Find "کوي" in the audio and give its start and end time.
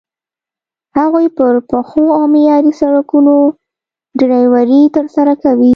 5.43-5.69